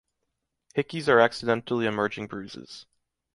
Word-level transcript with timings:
Hickeys 0.75 1.07
are 1.07 1.19
accidentally 1.19 1.85
emerging 1.85 2.25
bruises. 2.25 2.87